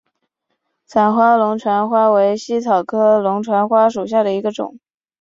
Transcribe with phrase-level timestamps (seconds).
[0.83, 4.79] 散花龙船花为茜草科龙船花属下的一个种。